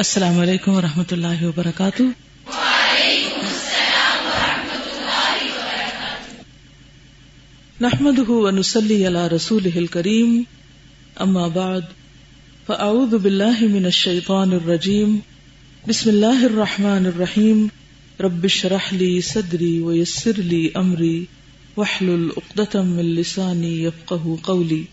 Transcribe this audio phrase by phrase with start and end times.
[0.00, 2.02] السلام علیکم و رحمۃ اللہ وبرکاتہ۔
[7.80, 10.42] نحمد ونسلی علی رسول کریم
[11.16, 11.80] اما بعد،
[12.66, 15.18] فاعوذ باللہ من الشیطان الرجیم۔
[15.88, 17.66] بسم اللہ الرحمن الرحیم۔
[18.20, 21.24] رب اشرح لی صدری ویسر لی امری۔
[21.76, 24.84] واحلل عقدۃ من لسانی یفقهوا قولی۔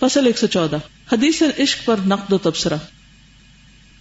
[0.00, 0.78] فصل 114
[1.12, 2.76] حدیث عشق پر نقد و تبصرہ۔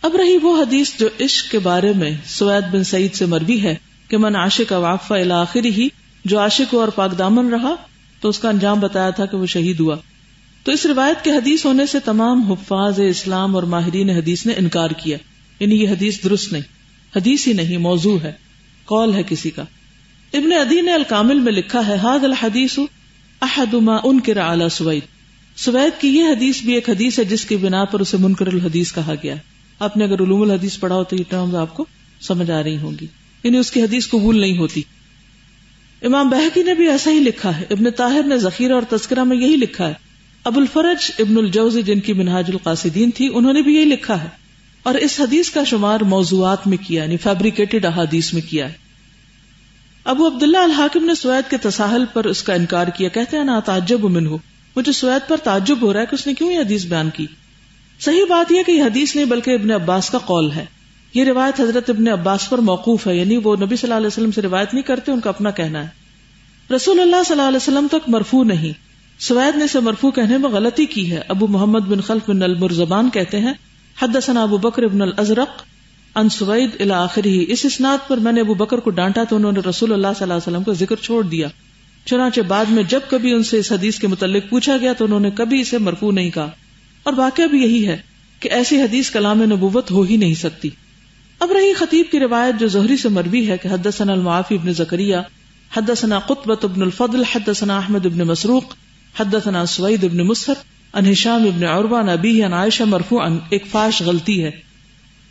[0.02, 3.76] اب رہی وہ حدیث جو عشق کے بارے میں سوید بن سعید سے مروی ہے
[4.08, 5.88] کہ من عاشق واف الآخر ہی
[6.26, 7.76] جو عاشق اور پاک دامن رہا،
[8.22, 9.96] تو اس کا انجام بتایا تھا کہ وہ شہید ہوا۔
[10.64, 14.90] تو اس روایت کے حدیث ہونے سے تمام حفاظ اسلام اور ماہرین حدیث نے انکار
[14.90, 15.18] کیا۔
[15.60, 16.62] یعنی یہ حدیث درست نہیں،
[17.16, 18.32] حدیث ہی نہیں، موضوع ہے،
[18.86, 19.64] قول ہے کسی کا۔
[20.34, 22.80] ابن ادی نے الکامل میں لکھا ہے حاد الحدیث
[23.42, 25.04] احد ما انکر علی سوید۔
[25.56, 28.94] سوید کی یہ حدیث بھی ایک حدیث ہے جس کی بنا پر اسے منکر الحدیث
[28.94, 29.51] کہا گیا۔ ہے
[29.82, 31.86] آپ نے اگر علوم الحدیث پڑھا ہو تو یہ ٹرمز آپ کو
[32.22, 33.08] سمجھ آ رہی ہوں گی۔
[33.44, 34.82] یعنی اس کی حدیث قبول نہیں ہوتی۔
[36.02, 39.38] امام بحقی نے بھی ایسا ہی لکھا ہے۔ ابن طاہر نے ذخیرہ اور تذکرہ میں
[39.38, 39.94] یہی لکھا ہے۔
[40.44, 44.28] ابو الفرج، ابن الجوزی جن کی منہاج القاصدین تھی، انہوں نے بھی یہی لکھا ہے۔
[44.84, 48.74] اور اس حدیث کا شمار موضوعات میں کیا یعنی فیبریکیٹڈ احادیث میں کیا ہے۔
[50.04, 53.60] ابو عبداللہ الحاکم نے سوید کے تساہل پر اس کا انکار کیا، کہتے ہیں نا
[53.60, 54.38] تعجب من ہو
[54.76, 57.26] مجھے سوید پر تعجب ہو رہا ہے کہ اس نے کیوں یہ حدیث بیان کی۔
[58.02, 60.66] صحیح بات یہ کہ یہ حدیث نہیں بلکہ ابن عباس کا قول ہے۔
[61.14, 64.32] یہ روایت حضرت ابن عباس پر موقوف ہے یعنی وہ نبی صلی اللہ علیہ وسلم
[64.32, 65.88] سے روایت نہیں کرتے، ان کا اپنا کہنا ہے۔
[66.76, 68.74] رسول اللہ صلی اللہ علیہ وسلم تک مرفو نہیں۔
[69.22, 73.10] سوید نے اسے مرفو کہنے میں غلطی کی ہے۔ ابو محمد بن خلف بن المرزبان
[73.10, 73.54] کہتے ہیں،
[74.02, 75.64] حدثنا ابو بکر ابن الازرق
[76.16, 79.52] ان سوید الا ہی اس اسناد پر میں نے ابو بکر کو ڈانٹا تو انہوں
[79.52, 81.48] نے رسول اللہ صلی اللہ علیہ وسلم کا ذکر چھوڑ دیا۔
[82.06, 85.20] چنانچہ بعد میں جب کبھی ان سے اس حدیث کے متعلق پوچھا گیا تو انہوں
[85.20, 86.50] نے کبھی اسے مرفو نہیں کہا۔
[87.04, 87.98] اور واقعہ بھی یہی ہے
[88.40, 90.70] کہ ایسی حدیث کلام نبوت ہو ہی نہیں سکتی۔
[91.40, 95.16] اب رہی خطیب کی روایت جو زہری سے مروی ہے کہ حدثنا المعافی ابن زکریہ
[95.78, 98.76] حدثنا قطبت ابن الفضل، حدثنا احمد ابن مسروق،
[99.20, 100.54] حدثنا سوید ابن مسر
[100.94, 104.52] ان ہشام ابن عربان ابی ان عائشہ مرفوعا ایک فاش غلطی ہے۔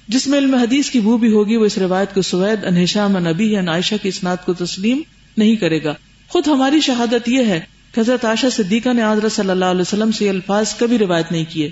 [0.09, 3.17] جس میں علم حدیث کی بو بھی ہوگی، وہ اس روایت کو سوید ان ہشام
[3.17, 5.03] ان ان عائشہ کی اسناد کو تسلیم
[5.37, 5.95] نہیں کرے گا۔
[6.29, 7.61] خود ہماری شہادت یہ ہے
[7.99, 11.71] حضرت عائشہ صدیقہ نے حضرت صلی اللہ علیہ وسلم سے الفاظ کبھی روایت نہیں کیے۔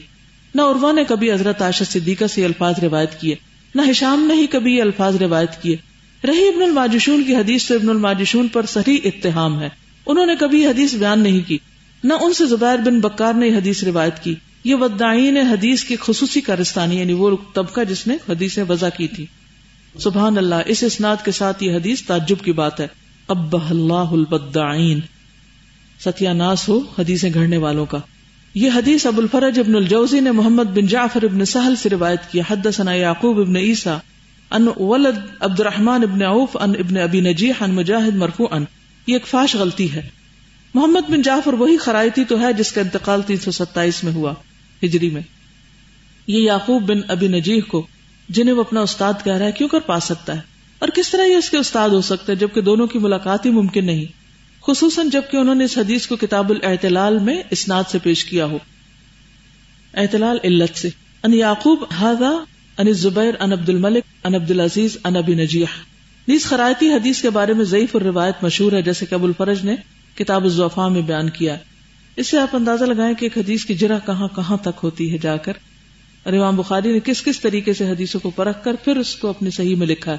[0.55, 3.35] نہ عروا نے کبھی حضرت عائشہ صدیقہ سے الفاظ روایت کیے۔
[3.75, 5.77] نہ ہشام نے ہی کبھی یہ الفاظ روایت کیے۔
[6.25, 9.69] رہی ابن الماجشون کی حدیث سے ابن الماجشون پر صحیح اتحام ہے۔
[10.07, 11.59] انہوں نے کبھی حدیث بیان نہیں کی۔
[12.05, 14.35] نہ ان سے زبیر بن بکار نے حدیث روایت کی۔
[14.65, 19.27] یہ ودائین حدیث کی خصوصی کارستانی یعنی وہ طبقہ جس نے حدیث وضع کی تھی۔
[19.99, 22.87] سبحان اللہ، اس اسناد کے ساتھ یہ حدیث تعجب کی بات ہے۔
[23.29, 25.01] اب اللہ البدعین
[26.05, 27.99] ستیہ ناس ہو حدیثیں گھڑنے والوں کا۔
[28.55, 32.41] یہ حدیث ابو الفرج ابن الجوزی نے محمد بن جعفر ابن سہل سے روایت کی۔
[32.41, 33.99] حدثنا یعقوب ابن عیسیٰ
[34.51, 38.59] ان ولد عبد الرحمن ابن عوف ان ابن ابی نجیح ان مجاہد مرفوعا۔
[39.07, 40.09] یہ ایک فاش غلطی ہے۔
[40.75, 44.35] محمد بن جعفر وہی خرائطی تو ہے جس کا انتقال تین سو ستائیس میں ہوا
[44.85, 45.23] ہجری میں۔
[46.27, 47.87] یہ یعقوب بن ابی نجیح کو
[48.29, 50.41] جنہیں وہ اپنا استاد کہہ رہا ہے کیوں کر پا سکتا ہے؟
[50.79, 53.51] اور کس طرح یہ اس کے استاد ہو سکتا ہے جبکہ دونوں کی ملاقات ہی
[53.51, 54.18] ممکن نہیں؟
[54.71, 58.59] خصوصاً جبکہ انہوں نے اس حدیث کو کتاب الاعتلال میں اسناد سے پیش کیا ہو۔
[59.95, 60.89] اعتلال علت سے۔
[61.23, 61.85] ان یعقوب
[62.79, 65.65] ان زبیر ان عبد الملک، ان عبد العزیز، ان ابی نجیح۔
[66.29, 69.65] نیز خرائطی حدیث کے بارے میں ضعیف اور روایت مشہور ہے، جیسے کہ ابو الفرج
[69.65, 69.77] نے
[70.15, 71.57] کتاب الزوفا میں بیان کیا
[72.17, 75.19] اس سے آپ اندازہ لگائیں کہ ایک حدیث کی جرح کہاں کہاں تک ہوتی ہے
[75.19, 75.53] جا کر۔
[76.23, 79.29] اور امام بخاری نے کس کس طریقے سے حدیثوں کو پرکھ کر پھر اس کو
[79.29, 80.19] اپنی صحیح میں لکھا ہے۔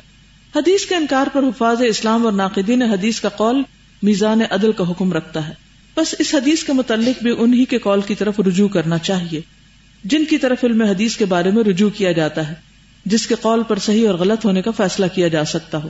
[0.55, 3.61] حدیث کے انکار پر حفاظ اسلام اور ناقدین حدیث کا قول
[4.01, 5.53] میزان عدل کا حکم رکھتا ہے۔
[5.97, 9.41] بس اس حدیث کے متعلق بھی انہی کے کال کی طرف رجوع کرنا چاہیے۔
[10.03, 12.53] جن کی طرف علم حدیث کے بارے میں رجوع کیا جاتا ہے،
[13.05, 15.89] جس کے قول پر صحیح اور غلط ہونے کا فیصلہ کیا جا سکتا ہو۔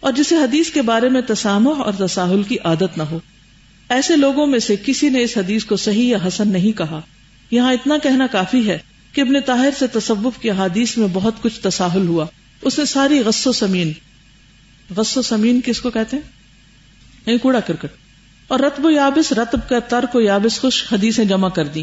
[0.00, 3.18] اور جسے حدیث کے بارے میں تسامح اور تساہل کی عادت نہ ہو۔
[3.88, 7.00] ایسے لوگوں میں سے کسی نے اس حدیث کو صحیح یا حسن نہیں کہا۔
[7.50, 8.78] یہاں اتنا کہنا کافی ہے
[9.12, 12.26] کہ ابن طاہر سے تصوف کی حادیث میں بہت کچھ تساہل ہوا۔
[12.62, 13.92] اس نے ساری غص و سمین
[14.96, 16.41] غص و سمین کس کو کہتے ہیں؟
[17.26, 17.88] نہیں کوڑا کرکٹ۔
[18.48, 21.82] اور رتب و یابس، رتب کا ترک و یابس خوش حدیثیں جمع کر دی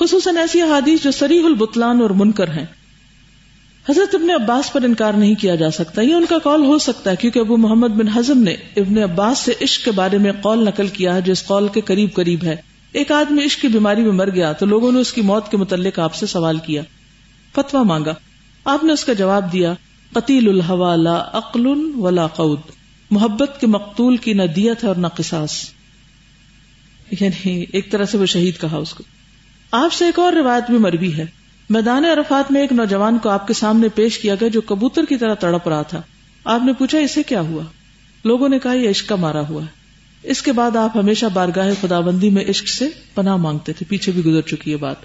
[0.00, 2.66] خصوصاً ایسی حادیث جو سریح البتلان اور منکر ہیں۔
[3.88, 7.10] حضرت ابن عباس پر انکار نہیں کیا جا سکتا۔ یہ ان کا قول ہو سکتا
[7.10, 10.64] ہے، کیونکہ ابو محمد بن حزم نے ابن عباس سے عشق کے بارے میں قول
[10.64, 12.56] نقل کیا ہے، جو اس قول کے قریب قریب ہے۔
[12.92, 15.56] ایک آدمی عشق کی بیماری میں مر گیا تو لوگوں نے اس کی موت کے
[15.56, 16.82] متعلق آپ سے سوال کیا۔
[17.54, 18.14] فتوا مانگا۔
[18.64, 19.74] آپ نے اس کا جواب دیا،
[20.12, 21.66] قتیل الحوا لا عقل
[21.96, 22.77] ولا قود۔
[23.10, 25.70] محبت کے مقتول کی نہ دیت ہے اور نہ قصاص۔
[27.20, 29.04] یعنی ایک طرح سے وہ شہید کہا اس کو۔
[29.72, 31.26] آپ سے ایک اور روایت بھی مروی ہے۔
[31.70, 35.16] میدان عرفات میں ایک نوجوان کو آپ کے سامنے پیش کیا گیا جو کبوتر کی
[35.16, 36.02] طرح تڑپ رہا تھا۔
[36.44, 37.62] آپ نے پوچھا، اسے کیا ہوا؟
[38.24, 39.66] لوگوں نے کہا، یہ عشق کا مارا ہوا ہے۔
[40.22, 44.12] اس کے بعد آپ ہمیشہ بارگاہ خدا بندی میں عشق سے پناہ مانگتے تھے۔ پیچھے
[44.12, 44.96] بھی گزر چکی ہے بات۔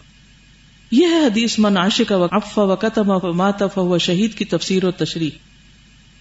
[0.92, 4.92] یہ ہے حدیث، من عاشق و افا و قتم ماتف و شہید کی تفسیر و
[4.92, 5.53] تشریح۔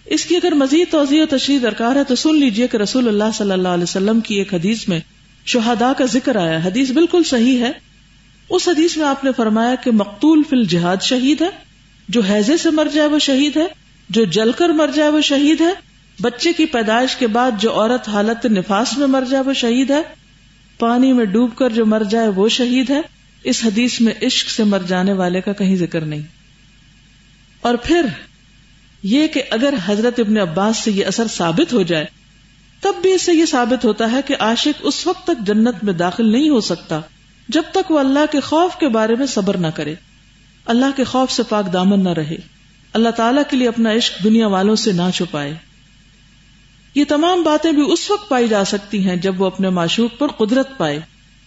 [0.05, 3.23] اس کی اگر مزید توضیع و تشریح درکار ہے تو سن لیجیے کہ رسول اللہ
[3.33, 4.99] صلی اللہ علیہ وسلم کی ایک حدیث میں
[5.45, 7.71] شہدا کا ذکر آیا حدیث بالکل صحیح ہے۔
[8.49, 11.49] اس حدیث میں آپ نے فرمایا کہ مقتول فی الجہاد شہید ہے۔
[12.09, 13.65] جو حیضے سے مر جائے وہ شہید ہے۔
[14.09, 15.73] جو جل کر مر جائے وہ شہید ہے۔
[16.21, 20.01] بچے کی پیدائش کے بعد جو عورت حالت نفاس میں مر جائے وہ شہید ہے۔
[20.79, 23.01] پانی میں ڈوب کر جو مر جائے وہ شہید ہے۔
[23.43, 26.21] اس حدیث میں عشق سے مر جانے والے کا کہیں ذکر نہیں۔
[27.61, 28.05] اور پھر
[29.03, 32.05] یہ کہ اگر حضرت ابن عباس سے یہ اثر ثابت ہو جائے،
[32.81, 35.93] تب بھی اس سے یہ ثابت ہوتا ہے کہ عاشق اس وقت تک جنت میں
[35.93, 36.99] داخل نہیں ہو سکتا،
[37.49, 39.95] جب تک وہ اللہ کے خوف کے بارے میں صبر نہ کرے۔
[40.65, 42.35] اللہ کے خوف سے پاک دامن نہ رہے۔
[42.93, 45.53] اللہ تعالیٰ کے لیے اپنا عشق دنیا والوں سے نہ چھپائے۔
[46.95, 50.27] یہ تمام باتیں بھی اس وقت پائی جا سکتی ہیں جب وہ اپنے معشوق پر
[50.27, 50.99] قدرت پائے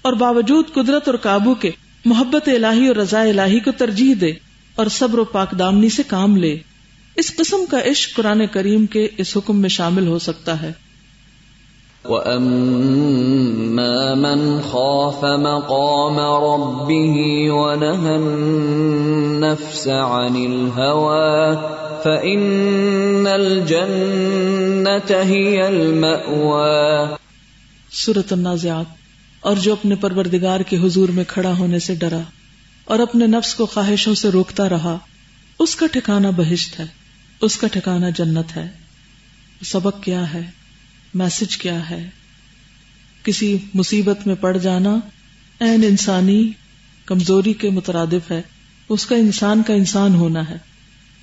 [0.03, 1.71] اور باوجود قدرت اور قابو کے
[2.05, 4.33] محبت الہی اور رضا الہی کو ترجیح دے
[4.75, 6.59] اور صبر و پاک دامنی سے کام لے۔
[7.17, 10.73] اس قسم کا عشق قرآن کریم کے اس حکم میں شامل ہو سکتا ہے۔
[12.05, 21.57] وَأَمَّا مَنْ خَافَ مَقَامَ رَبِّهِ وَنَهَى النَّفْسَ عَنِ الْهَوَى
[22.03, 27.15] فَإِنَّ الْجَنَّةَ هِيَ الْمَأْوَى۔
[27.91, 28.87] سورة النازعات۔
[29.41, 32.21] اور جو اپنے پروردگار کے حضور میں کھڑا ہونے سے ڈرا
[32.85, 34.99] اور اپنے نفس کو خواہشوں سے روکتا رہا
[35.59, 37.06] اس کا ٹھکانہ بہشت ہے۔
[37.41, 38.71] اس کا ٹھکانا جنت ہے۔
[39.65, 40.51] سبق کیا ہے؟
[41.15, 42.11] میسج کیا ہے؟
[43.23, 44.91] کسی مصیبت میں پڑ جانا
[45.61, 46.51] این انسانی
[47.05, 48.43] کمزوری کے مترادف ہے۔
[48.89, 50.57] اس کا انسان کا انسان ہونا ہے۔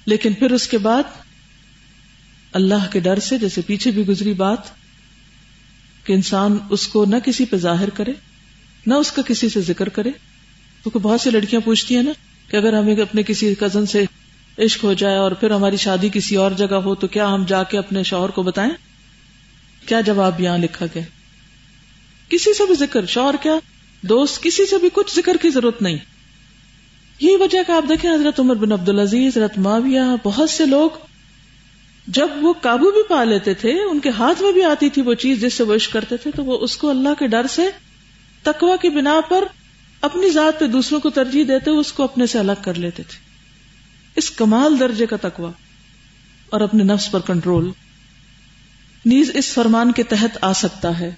[0.06, 1.04] لیکن پھر اس کے بعد
[2.51, 4.60] اللہ کے ڈر سے جیسے پیچھے بھی گزری بات
[6.04, 8.12] کہ انسان اس کو نہ کسی پہ ظاہر کرے،
[8.86, 10.12] نہ اس کا کسی سے ذکر کرے۔
[10.83, 12.12] کیونکہ بہت سی لڑکیاں پوچھتی ہیں نا
[12.48, 14.06] کہ اگر ہمیں اپنے کسی کزن سے
[14.59, 17.63] عشق ہو جائے اور پھر ہماری شادی کسی اور جگہ ہو، تو کیا ہم جا
[17.63, 18.71] کے اپنے شوہر کو بتائیں؟
[19.85, 21.03] کیا جواب یہاں لکھا گیا؟
[22.29, 23.53] کسی سے بھی ذکر، شوہر کیا؟
[24.01, 25.97] دوست، کسی سے بھی کچھ ذکر کی ضرورت نہیں۔
[27.19, 30.89] یہی وجہ کہ آپ دیکھیں، حضرت عمر بن عبد العزیز حضرت معاویہ، بہت سے لوگ
[32.07, 35.13] جب وہ قابو بھی پا لیتے تھے، ان کے ہاتھ میں بھی آتی تھی وہ
[35.13, 37.69] چیز جس سے وہ عشق کرتے تھے، تو وہ اس کو اللہ کے ڈر سے،
[38.44, 39.44] تقوی کی بنا پر
[40.01, 43.32] اپنی ذات پہ دوسروں کو ترجیح دیتے اس کو اپنے سے الگ کر لیتے تھے۔
[44.15, 45.51] اس کمال درجے کا تقوی
[46.50, 47.71] اور اپنے نفس پر کنٹرول۔
[49.06, 51.12] نیز اس فرمان کے تحت آ سکتا ہے۔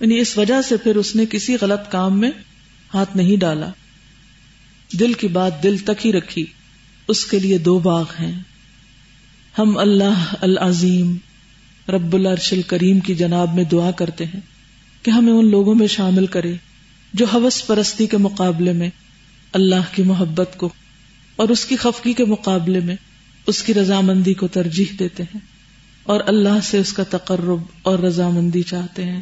[0.00, 2.30] یعنی اس وجہ سے پھر اس نے کسی غلط کام میں
[2.94, 3.68] ہاتھ نہیں ڈالا۔
[5.00, 6.46] دل کی بات دل تک ہی رکھی
[7.08, 8.51] اس کے لیے دو باغ ہیں۔
[9.58, 11.16] ہم اللہ العظیم
[11.88, 14.40] رب العرش الکریم کی جناب میں دعا کرتے ہیں
[15.02, 16.54] کہ ہمیں ان لوگوں میں شامل کرے
[17.12, 18.90] جو حوث پرستی کے مقابلے میں
[19.52, 20.68] اللہ کی محبت کو
[21.36, 22.96] اور اس کی خفگی کے مقابلے میں
[23.46, 25.40] اس کی رضامندی کو ترجیح دیتے ہیں
[26.02, 29.20] اور اللہ سے اس کا تقرب اور رضامندی چاہتے ہیں۔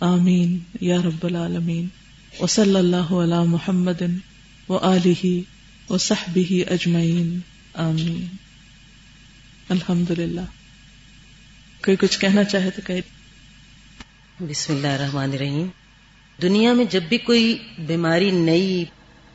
[0.00, 1.86] آمین۔ یا رب العالمین۔
[2.40, 4.02] و صلی اللہ علی محمد
[4.68, 5.40] و علیہ
[5.92, 7.38] و صحبی اجمعین۔
[7.74, 8.45] آمین۔
[9.68, 10.40] الحمد للہ
[11.84, 13.00] کوئی کچھ کہنا چاہے تو کہ
[14.40, 15.66] بسم اللہ الرحمن الرحیم۔
[16.42, 18.84] دنیا میں جب بھی کوئی بیماری نئی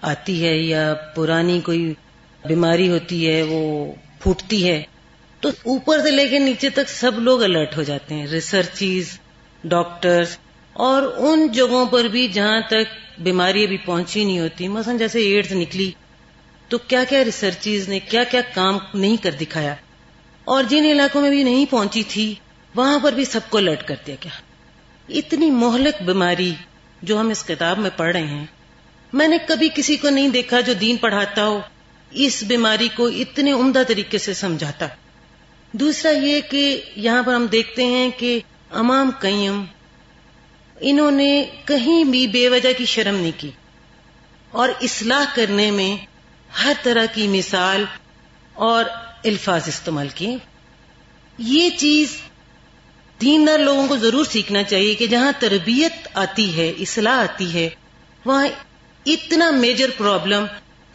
[0.02, 1.94] آتی ہے یا پرانی کوئی
[2.46, 4.84] بیماری ہوتی ہے، وہ پھوٹتی ہے،
[5.40, 9.20] تو اوپر سے لے کے نیچے تک سب لوگ الرٹ ہو جاتے ہیں۔ ریسرچیز،
[9.64, 10.38] ڈاکٹرز،
[10.74, 15.52] اور ان جگہوں پر بھی جہاں تک بیماری ابھی پہنچی نہیں ہوتی، مثلا جیسے ایڈز
[15.52, 15.92] نکلی،
[16.68, 19.76] تو کیا کیا ریسرچیز نے، کیا کیا کام نہیں کر دکھایا؟
[20.44, 22.36] اور جن علاقوں میں بھی نہیں پہنچی تھی،
[22.76, 24.32] وہاں پر بھی سب کو لٹ کر دیا گیا۔
[25.10, 26.54] اتنی مہلک بیماری
[27.02, 28.46] جو ہم اس کتاب میں پڑھ رہے ہیں،
[29.14, 31.62] میں نے کبھی کسی کو نہیں دیکھا جو دین پڑھاتا ہو،
[32.12, 34.88] اس بیماری کو اتنے عمدہ طریقے سے سمجھاتا۔
[35.72, 38.40] دوسرا یہ کہ یہاں پر ہم دیکھتے ہیں کہ
[38.72, 39.64] امام قیم،
[40.80, 43.52] انہوں نے کہیں بھی بے وجہ کی شرم نہیں کی۔
[44.52, 46.06] اور اصلاح کرنے میں
[46.64, 47.86] ہر طرح کی مثال
[48.54, 48.86] اور
[49.24, 50.38] الفاظ استعمال کیے۔
[51.38, 52.18] یہ چیز
[53.22, 57.70] دیندار لوگوں کو ضرور سیکھنا چاہیے کہ جہاں تربیت آتی ہے، اصلاح آتی ہے،
[58.26, 58.48] وہاں
[59.06, 60.46] اتنا میجر پرابلم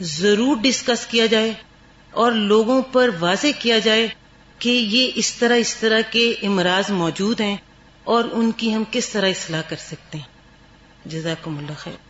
[0.00, 1.52] ضرور ڈسکس کیا جائے
[2.10, 4.08] اور لوگوں پر واضح کیا جائے
[4.58, 7.56] کہ یہ اس طرح اس طرح کے امراض موجود ہیں
[8.04, 10.24] اور ان کی ہم کس طرح اصلاح کر سکتے ہیں۔
[11.06, 12.05] جزاکم اللہ خیر۔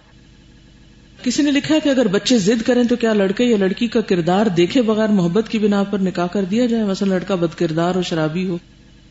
[1.26, 4.46] کسی نے لکھا کہ اگر بچے ضد کریں تو کیا لڑکے یا لڑکی کا کردار
[4.46, 8.02] دیکھے بغیر محبت کی بنا پر نکاح کر دیا جائے؟ مثلا لڑکا بد کردار ہو
[8.02, 8.58] شرابی ہو۔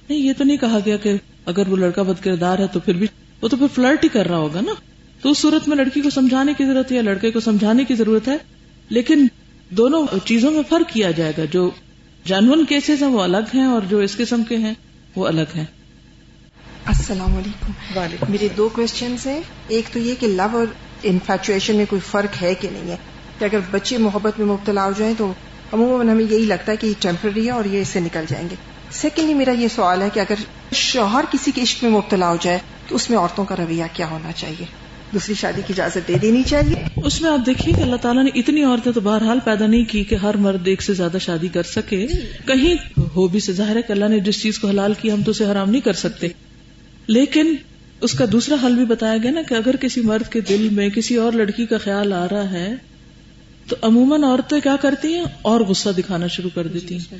[0.09, 1.13] نہیں یہ تو نہیں کہا گیا کہ
[1.45, 3.07] اگر وہ لڑکا بد کردار ہے تو پھر بھی
[3.41, 4.71] وہ تو پھر فلرٹ ہی کر رہا ہوگا نا۔
[5.21, 7.95] تو اس صورت میں لڑکی کو سمجھانے کی ضرورت ہے یا لڑکے کو سمجھانے کی
[7.95, 8.37] ضرورت ہے؟
[8.89, 9.27] لیکن
[9.69, 11.69] دونوں چیزوں میں فرق کیا جائے گا۔ جو
[12.25, 14.73] جانون کیسز ہیں وہ الگ ہیں اور جو اس قسم کے ہیں
[15.15, 15.65] وہ الگ ہیں۔
[16.85, 20.65] السلام علیکم۔ میرے دو کوشچنس ہیں۔ ایک تو یہ کہ لو اور
[21.09, 22.97] انفیچویشن میں کوئی فرق ہے کہ نہیں ہے؟
[23.39, 25.33] کہ اگر بچے محبت میں مبتلا ہو جائیں تو
[25.71, 28.49] عموماً ہمیں یہی لگتا ہے کہ یہ ٹیمپرری ہے اور یہ اس سے نکل جائیں
[28.49, 28.55] گے۔
[28.91, 30.35] سیکنڈلی میرا یہ سوال ہے کہ اگر
[30.73, 34.09] شوہر کسی کے عشق میں مبتلا ہو جائے تو اس میں عورتوں کا رویہ کیا
[34.09, 34.65] ہونا چاہیے؟
[35.13, 38.29] دوسری شادی کی اجازت دے دینی چاہیے۔ اس میں آپ دیکھیے کہ اللہ تعالیٰ نے
[38.35, 41.63] اتنی عورتیں تو بہرحال پیدا نہیں کی کہ ہر مرد ایک سے زیادہ شادی کر
[41.63, 42.07] سکے۔
[42.47, 45.23] کہیں ہو بھی سے ظاہر ہے کہ اللہ نے جس چیز کو حلال کی ہم
[45.23, 46.27] تو اسے حرام نہیں کر سکتے۔
[47.07, 47.55] لیکن
[48.01, 50.89] اس کا دوسرا حل بھی بتایا گیا نا کہ اگر کسی مرد کے دل میں
[50.89, 52.75] کسی اور لڑکی کا خیال آ رہا ہے،
[53.67, 57.17] تو عموماً عورتیں کیا کرتی ہیں؟ اور غصہ دکھانا شروع کر دیتی ہیں۔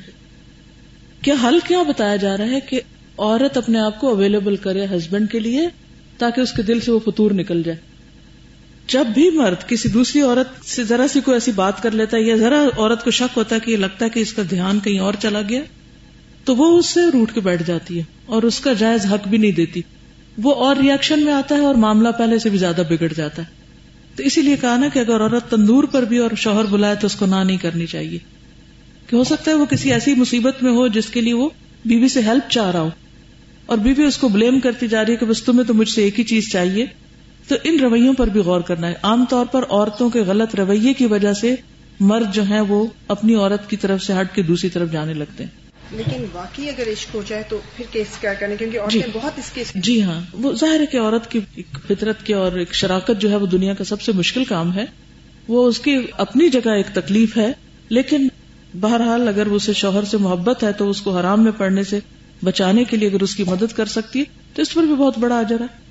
[1.22, 2.80] کیا حل کیا بتایا جا رہا ہے کہ
[3.18, 5.68] عورت اپنے آپ کو اویلیبل کرے ہسبینڈ کے لیے
[6.18, 7.78] تاکہ اس کے دل سے وہ فطور نکل جائے؟
[8.88, 12.22] جب بھی مرد کسی دوسری عورت سے ذرا سی کوئی ایسی بات کر لیتا ہے
[12.22, 14.80] یا ذرا عورت کو شک ہوتا ہے کہ یہ لگتا ہے کہ اس کا دھیان
[14.80, 15.60] کہیں اور چلا گیا،
[16.44, 19.38] تو وہ اس سے روٹ کے بیٹھ جاتی ہے اور اس کا جائز حق بھی
[19.38, 19.82] نہیں دیتی۔
[20.42, 23.46] وہ اور ریئیکشن میں آتا ہے اور معاملہ پہلے سے بھی زیادہ بگڑ جاتا ہے۔
[24.16, 27.06] تو اسی لیے کہا نا کہ اگر عورت تندور پر بھی اور شوہر بلائے تو
[27.06, 28.18] اس کو نہ نہیں کرنی چاہیے۔
[29.06, 31.48] کہ ہو سکتا ہے وہ کسی ایسی مصیبت میں ہو جس کے لیے وہ
[31.84, 32.90] بیوی سے ہیلپ چاہ رہا ہو۔
[33.66, 36.02] اور بیوی اس کو بلیم کرتی جا رہی ہے کہ بس تمہیں تو مجھ سے
[36.02, 36.86] ایک ہی چیز چاہیے۔
[37.48, 40.92] تو ان رویوں پر بھی غور کرنا ہے۔ عام طور پر عورتوں کے غلط رویے
[40.92, 41.54] کی وجہ سے
[42.00, 45.44] مرد جو ہیں وہ اپنی عورت کی طرف سے ہٹ کے دوسری طرف جانے لگتے
[45.44, 49.10] ہیں۔ لیکن واقعی اگر عشق ہو جائے تو پھر کیس کیا کریں کیونکہ عورتیں جی
[49.12, 50.20] بہت اس کیس جی ہاں.
[50.32, 53.46] وہ ظاہر ہے کہ عورت کی ایک فطرت کی اور ایک شراکت جو ہے وہ
[53.46, 54.84] دنیا کا سب سے مشکل کام ہے۔
[55.48, 57.52] وہ اس کی اپنی جگہ ایک تکلیف ہے
[57.88, 58.28] لیکن
[58.80, 61.98] بہرحال اگر اسے شوہر سے محبت ہے تو اس کو حرام میں پڑنے سے
[62.44, 64.24] بچانے کے لیے اگر اس کی مدد کر سکتی ہے
[64.54, 65.86] تو اس پر بھی بہت بڑا اجر ہے۔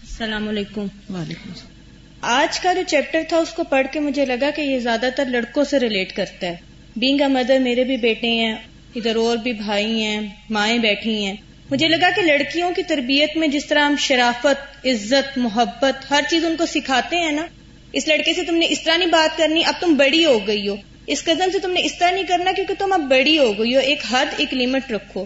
[0.00, 0.80] السلام علیکم۔
[1.14, 1.72] وعلیکم السلام۔
[2.20, 5.24] آج کا جو چیپٹر تھا اس کو پڑھ کے مجھے لگا کہ یہ زیادہ تر
[5.24, 6.56] لڑکوں سے ریلیٹ کرتا ہے۔
[6.96, 8.56] بینگ اے مدر میرے بھی بیٹے ہیں۔
[8.94, 10.20] ادھر اور بھی بھائی ہیں،
[10.50, 11.34] مائیں بیٹھی ہیں۔
[11.70, 16.44] مجھے لگا کہ لڑکیوں کی تربیت میں جس طرح ہم شرافت، عزت، محبت، ہر چیز
[16.44, 17.46] ان کو سکھاتے ہیں نا،
[17.92, 20.68] اس لڑکے سے تم نے اس طرح نہیں بات کرنی، اب تم بڑی ہو گئی
[20.68, 23.58] ہو۔ اس قدم سے تم نے اس طرح نہیں کرنا کیونکہ تم اب بڑی ہو
[23.58, 25.24] گئی ہو۔ ایک حد، ایک لمٹ رکھو۔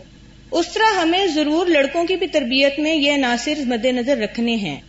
[0.50, 4.80] اس طرح ہمیں ضرور لڑکوں کی بھی تربیت میں یہ عناصر مد نظر رکھنے ہیں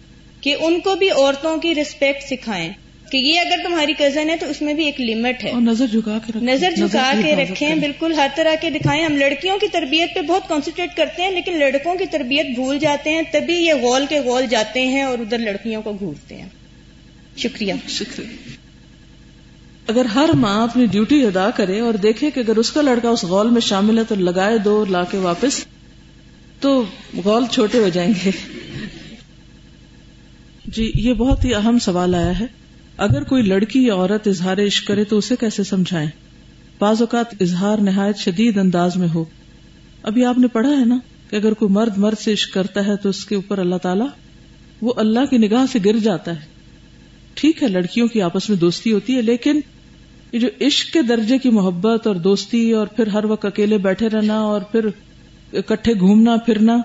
[0.41, 2.74] کہ ان کو بھی عورتوں کی رسپیکٹ سکھائیں۔
[3.09, 5.87] کہ یہ اگر تمہاری کزن ہے تو اس میں بھی ایک لمٹ ہے۔ اور نظر
[5.87, 9.67] جھکا کے رکھیں۔ نظر جھکا کے رکھیں۔ بالکل ہر طرح کے دکھائیں۔ ہم لڑکیوں کی
[9.67, 13.73] تربیت پہ بہت کانسنٹریٹ کرتے ہیں لیکن لڑکوں کی تربیت بھول جاتے ہیں تبھی یہ
[13.73, 16.49] غول کے غول جاتے ہیں اور ادھر لڑکیوں کو گھورتے ہیں۔
[17.37, 18.27] شکریہ۔ شکریہ۔
[19.87, 23.23] اگر ہر ماں اپنی ڈیوٹی ادا کرے اور دیکھے کہ اگر اس کا لڑکا اس
[23.23, 25.65] غول میں شامل ہے تو لگائے دو لا کے واپس
[26.59, 26.83] تو
[27.23, 28.31] غول چھوٹے ہو جائیں گے۔
[30.65, 32.45] جی یہ بہت ہی اہم سوال آیا ہے۔
[33.00, 36.10] اگر کوئی لڑکی یا عورت اظہار عشق کرے تو اسے کیسے سمجھائیں؟
[36.79, 39.24] بعض اوقات اظہار نہایت شدید انداز میں ہو۔
[40.03, 40.98] ابھی آپ نے پڑھا ہے نا
[41.29, 44.08] کہ اگر کوئی مرد مرد سے عشق کرتا ہے تو اس کے اوپر اللہ تعالیٰ
[44.82, 46.46] وہ اللہ کی نگاہ سے گر جاتا ہے۔
[47.34, 49.60] ٹھیک ہے، لڑکیوں کی آپس میں دوستی ہوتی ہے، لیکن
[50.32, 54.10] یہ جو عشق کے درجے کی محبت اور دوستی اور پھر ہر وقت اکیلے بیٹھے
[54.10, 54.88] رہنا اور پھر
[55.53, 56.77] اکٹھے گھومنا، پھرنا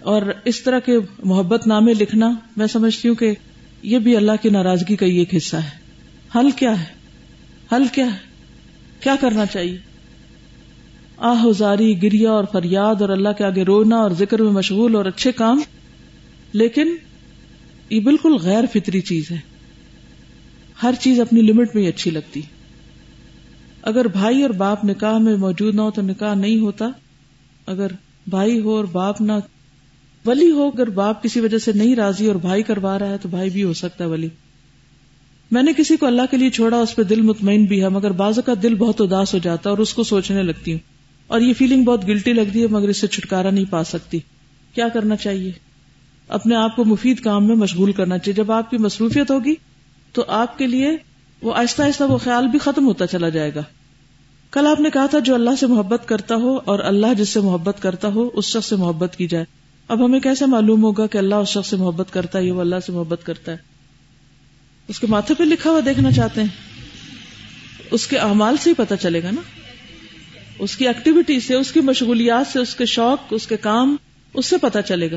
[0.00, 0.92] اور اس طرح کے
[1.24, 3.34] محبت نامے لکھنا، میں سمجھتی ہوں کہ
[3.82, 5.70] یہ بھی اللہ کی ناراضگی کا ہی ایک حصہ ہے۔
[6.38, 6.84] حل کیا ہے؟
[7.72, 8.18] حل کیا ہے؟
[9.00, 9.78] کیا کرنا چاہیے؟
[11.16, 15.04] آہ زاری، گریا اور فریاد اور اللہ کے آگے رونا اور ذکر میں مشغول اور
[15.04, 15.60] اچھے کام۔
[16.52, 16.96] لیکن
[17.90, 19.38] یہ بالکل غیر فطری چیز ہے۔
[20.82, 22.40] ہر چیز اپنی لمٹ میں ہی اچھی لگتی۔
[23.82, 26.84] اگر بھائی اور باپ نکاح میں موجود نہ ہو تو نکاح نہیں ہوتا۔
[27.66, 27.86] اگر
[28.26, 29.32] بھائی ہو اور باپ نہ
[30.28, 33.28] ولی ہو اگر باپ کسی وجہ سے نہیں راضی اور بھائی کروا رہا ہے تو
[33.28, 34.28] بھائی بھی ہو سکتا ہے ولی۔
[35.50, 38.10] میں نے کسی کو اللہ کے لیے چھوڑا، اس پہ دل مطمئن بھی ہے، مگر
[38.10, 40.78] بعض کا دل بہت اداس ہو جاتا ہے اور اس کو سوچنے لگتی ہوں۔
[41.26, 44.18] اور یہ فیلنگ بہت گلٹی لگتی ہے، مگر اس سے چھٹکارا نہیں پا سکتی۔
[44.74, 45.52] کیا کرنا چاہیے؟
[46.28, 49.54] اپنے آپ کو مفید کام میں مشغول کرنا چاہیے۔ جب آپ کی مصروفیت ہوگی
[50.12, 50.96] تو آپ کے لیے
[51.42, 53.62] وہ آہستہ آہستہ وہ خیال بھی ختم ہوتا چلا جائے گا۔
[54.50, 57.40] کل آپ نے کہا تھا، جو اللہ سے محبت کرتا ہو اور اللہ جس سے
[57.40, 59.44] محبت کرتا ہو، اس شخص سے محبت کی جائے۔
[59.88, 62.60] اب ہمیں کیسے معلوم ہوگا کہ اللہ اس شخص سے محبت کرتا ہے یا وہ
[62.60, 63.56] اللہ سے محبت کرتا ہے؟
[64.88, 66.48] اس کے ماتھے پہ لکھا ہوا دیکھنا چاہتے ہیں۔
[67.90, 69.40] اس کے اعمال سے ہی پتہ چلے گا نا۔
[70.58, 73.96] اس کی ایکٹیویٹی سے، اس کی مشغولیات سے، اس کے شوق، اس کے کام،
[74.34, 75.16] اس سے پتہ چلے گا۔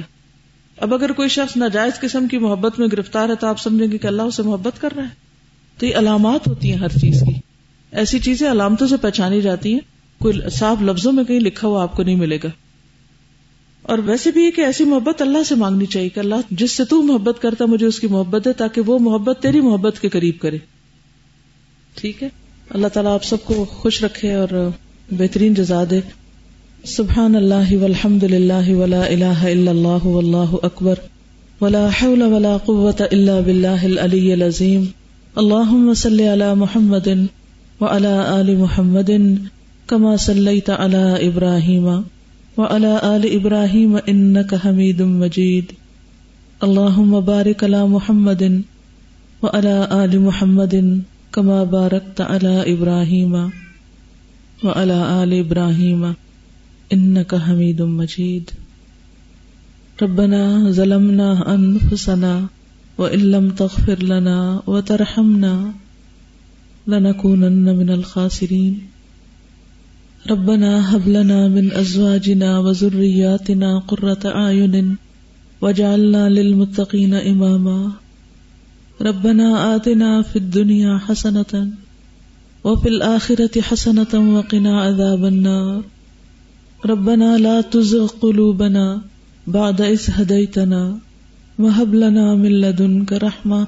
[0.77, 3.97] اب اگر کوئی شخص ناجائز قسم کی محبت میں گرفتار ہے تو آپ سمجھیں گے
[3.97, 5.09] کہ اللہ اسے محبت کر رہا ہے۔
[5.77, 7.39] تو یہ علامات ہوتی ہیں ہر چیز کی۔
[7.91, 9.79] ایسی چیزیں علامتوں سے پہچانی جاتی ہیں۔
[10.19, 12.49] کوئی صاف لفظوں میں کہیں لکھا ہوا آپ کو نہیں ملے گا۔
[13.83, 17.01] اور ویسے بھی کہ ایسی محبت اللہ سے مانگنی چاہیے کہ اللہ جس سے تو
[17.01, 20.57] محبت کرتا مجھے اس کی محبت ہے تاکہ وہ محبت تیری محبت کے قریب کرے۔
[21.95, 22.29] ٹھیک ہے؟
[22.69, 24.69] اللہ تعالیٰ آپ سب کو خوش رکھے اور
[25.11, 25.99] بہترین جزا دے۔
[26.85, 30.95] سبحان اللہ والحمد للہ ولا الہ الا اللہ واللہ اکبر۔
[31.61, 34.83] ولا حول ولا قوة الا باللہ العلی العظیم۔
[35.35, 37.07] اللہم صلی علی محمد
[37.81, 39.09] وعلى آل محمد
[39.87, 42.01] كما صليت على إبراهيم
[42.57, 45.71] وعلى آل إبراهيم إنك حميد مجيد.
[46.63, 48.61] اللهم بارك على محمد
[49.41, 51.03] وعلى آل محمد
[51.33, 53.51] كما باركت على إبراهيم
[54.63, 56.13] وعلى آل إبراهيم.
[56.93, 58.49] إنك حميد مجيد.
[60.01, 62.47] ربنا ظلمنا أنفسنا
[62.97, 65.73] وإن لم تغفر لنا وترحمنا
[66.87, 68.90] لنكونن من الخاسرين.
[70.29, 74.97] ربنا هب لنا من أزواجنا وذرياتنا قرة أعين
[75.61, 77.91] وجعلنا للمتقين إماما
[79.01, 81.69] ربنا آتنا في الدنيا حسنة
[82.63, 85.83] وفي الآخرة حسنة وقنا عذاب النار.
[86.85, 89.01] ربنا لا تزغ قلوبنا
[89.47, 90.97] بعد إذ هديتنا
[91.59, 93.67] وهب لنا من لدنك رحمة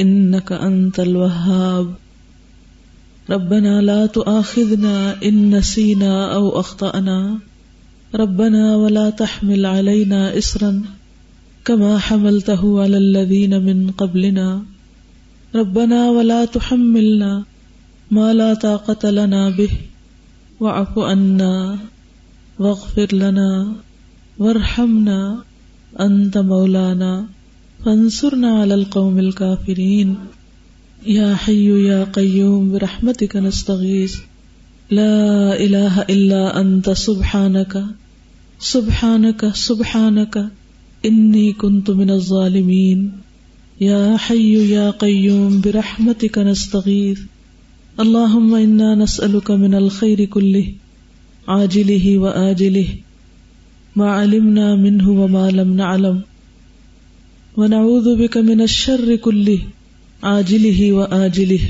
[0.00, 1.94] إنك أنت الوهاب.
[3.30, 7.38] ربنا لا تؤاخذنا إن نسينا أو أخطأنا.
[8.14, 10.82] ربنا ولا تحمل علينا إسرا
[11.64, 14.62] كما حملته على الذين من قبلنا.
[15.54, 17.44] ربنا ولا تحملنا
[18.10, 19.70] ما لا طاقة لنا به.
[20.60, 21.78] واعف عنا
[22.58, 23.72] واغفر لنا
[24.38, 25.38] وارحمنا
[26.00, 27.26] أنت مولانا.
[27.84, 30.16] فانصرنا على القوم الكافرين.
[31.06, 34.16] يا حي يا قيوم، برحمتك نستغيث.
[34.90, 37.84] لا إله إلا أنت، سبحانك
[38.58, 40.50] سبحانك سبحانك،
[41.04, 43.12] إني كنت من الظالمين.
[43.80, 47.20] يا حي يا قيوم، برحمتك نستغيث.
[48.00, 50.72] اللهم إنا نسألك من الخير كله،
[51.48, 52.88] عاجله وآجله،
[53.96, 56.20] ما علمنا منه وما لم نعلم.
[57.56, 59.16] ونعوذ بك من الشر
[60.22, 61.60] كله عاجله وآجله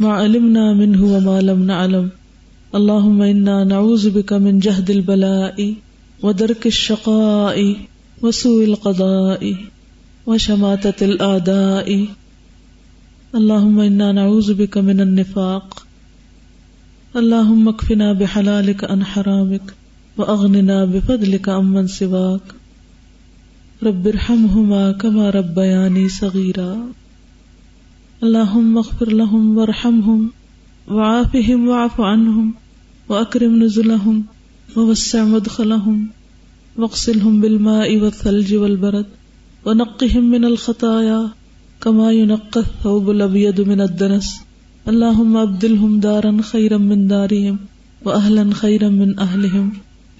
[0.00, 2.10] ما علمنا منه وما لم نعلم.
[2.74, 5.74] اللهم إنا نعوذ بك من جهد البلاء
[6.22, 7.76] ودرك الشقاء
[8.22, 9.56] وسوء القضاء
[10.26, 12.06] وشماتة الآداء
[13.34, 15.86] اللهم إنا نعوذ بك من النفاق.
[17.16, 19.74] اللهم اكفنا بحلالك عن حرامك
[20.16, 22.54] وأغننا بفضلك عمن سواك.
[23.82, 27.03] رب ارحمهما كما ربياني صغيرا.
[28.24, 30.20] اللهم اغفر لهم وارحمهم
[30.98, 32.46] وعافهم واعف عنهم
[33.08, 34.20] وأكرم نزلهم
[34.76, 35.98] ووسع مدخلهم
[36.76, 39.10] واغسلهم بالماء والثلج والبرد
[39.66, 41.18] ونقهم من الخطايا
[41.80, 44.30] كما ينقى الثوب الأبيض من الدنس.
[44.88, 47.58] اللهم أبدلهم دارا خيرا من دارهم
[48.04, 49.72] وأهلا خيرا من أهلهم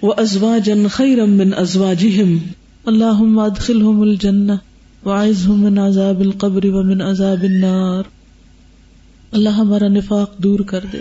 [0.02, 2.40] وأزواجا خيرا من أزواجهم.
[2.88, 4.60] اللهم ادخلهم الجنة
[5.04, 8.02] وعزهم من عذاب القبر ومن عذاب النار۔
[9.32, 10.98] اللہ ہمارا نفاق دور کر دے۔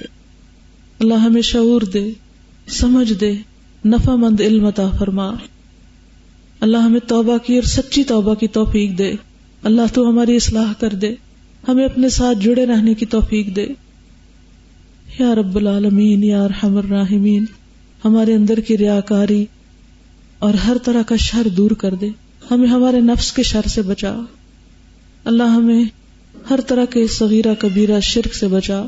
[0.99, 2.11] اللہ ہمیں شعور دے،
[2.67, 3.33] سمجھ دے
[3.85, 5.31] نفع مند علم عطا فرما۔
[6.59, 9.13] اللہ ہمیں توبہ کی اور سچی توبہ کی توفیق دے۔
[9.63, 11.15] اللہ تو ہماری اصلاح کر دے۔
[11.67, 13.67] ہمیں اپنے ساتھ جڑے رہنے کی توفیق دے۔
[15.19, 17.45] یا رب العالمین، یا ارحم الراحمین،
[18.05, 19.45] ہمارے اندر کی ریاکاری
[20.39, 22.09] اور ہر طرح کا شر دور کر دے۔
[22.53, 24.15] ہمیں ہمارے نفس کے شر سے بچا۔
[25.25, 25.83] اللہ ہمیں
[26.49, 28.85] ہر طرح کے صغیرہ کبیرہ شرک سے بچا۔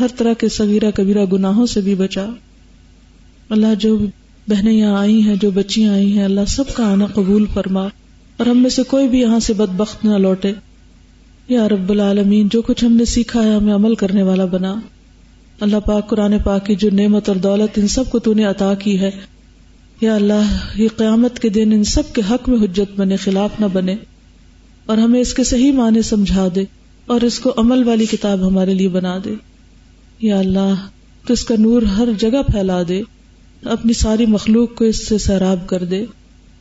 [0.00, 2.26] ہر طرح کے صغیرہ کبیرہ گناہوں سے بھی بچا۔
[3.50, 3.98] اللہ جو
[4.48, 7.84] بہنیں یہاں آئی ہیں، جو بچیاں آئی ہیں، اللہ سب کا آنا قبول فرما۔
[8.36, 10.52] اور ہم میں سے کوئی بھی یہاں سے بد بخت نہ لوٹے۔
[11.48, 14.74] یا رب العالمین، جو کچھ ہم نے سیکھا ہے، ہمیں عمل کرنے والا بنا۔
[15.60, 18.74] اللہ پاک قرآن پاک کی جو نعمت اور دولت، ان سب کو تو نے عطا
[18.74, 19.10] کی ہے۔
[20.00, 23.66] یا اللہ، یہ قیامت کے دن ان سب کے حق میں حجت بنے، خلاف نہ
[23.72, 23.96] بنے،
[24.86, 26.64] اور ہمیں اس کے صحیح معنی سمجھا دے،
[27.06, 29.34] اور اس کو عمل والی کتاب ہمارے لیے بنا دے۔
[30.20, 30.74] یا اللہ،
[31.26, 33.02] تو اس کا نور ہر جگہ پھیلا دے،
[33.64, 36.04] اپنی ساری مخلوق کو اس سے سیراب کر دے،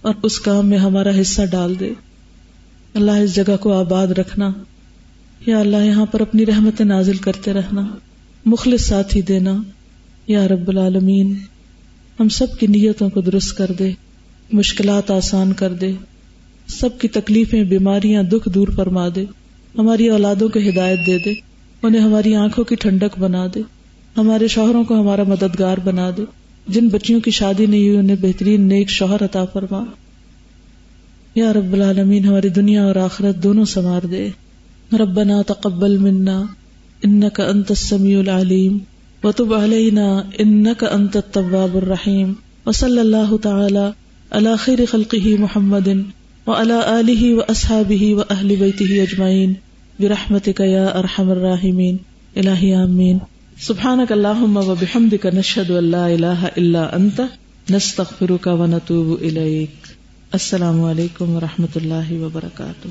[0.02, 1.90] اور اس کام میں ہمارا حصہ ڈال دے۔
[2.94, 4.52] اللہ، اس جگہ کو آباد رکھنا۔
[5.46, 7.96] یا اللہ، یہاں پر اپنی رحمت نازل کرتے رہنا،
[8.46, 9.62] مخلص ساتھی دینا۔
[10.28, 11.36] یا رب العالمین
[12.20, 13.92] ہم سب کی نیتوں کو درست کر دے،
[14.52, 15.92] مشکلات آسان کر دے،
[16.68, 19.26] سب کی تکلیفیں، بیماریاں دکھ دور فرما دے،
[19.78, 21.34] ہماری اولادوں کو ہدایت دے دے،
[21.82, 23.62] انہیں ہماری آنکھوں کی ٹھنڈک بنا دے،
[24.18, 26.22] ہمارے شوہروں کو ہمارا مددگار بنا دے۔
[26.68, 29.84] جن بچیوں کی شادی نہیں ہوئی، انہیں بہترین نیک شوہر عطا فرما۔
[31.36, 34.30] یا رب العالمین، ہماری دنیا اور آخرت دونوں سنوار دے۔
[35.00, 36.44] ربنا تقبل منا
[37.04, 38.78] انك انت السميع العليم
[39.26, 42.34] وتب علينا انك انت التواب الرحيم.
[42.66, 43.94] وصلى الله تعالى
[44.32, 46.06] على خير خلقه محمد
[46.48, 49.54] وعلى اله واصحابه واهل بيته اجمعين
[50.00, 51.98] برحمتك يا ارحم الراحمين.
[52.36, 53.18] الہی آمین
[53.60, 57.22] سبحانك اللهم وبحمدك نشهد ان لا اله الا انت
[57.70, 59.88] نستغفرك ونتوب اليك
[60.32, 62.88] السلام علیکم و رحمۃ اللہ وبرکاتہ